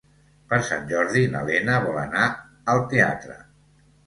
[0.53, 2.25] Per Sant Jordi na Lena vol anar
[2.75, 3.39] al teatre.